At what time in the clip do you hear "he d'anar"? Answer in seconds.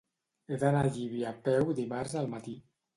0.53-0.81